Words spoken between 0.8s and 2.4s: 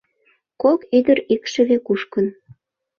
ӱдыр икшыве кушкын.